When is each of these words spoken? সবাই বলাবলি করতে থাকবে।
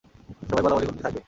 সবাই 0.49 0.63
বলাবলি 0.63 0.85
করতে 0.87 1.03
থাকবে। 1.03 1.19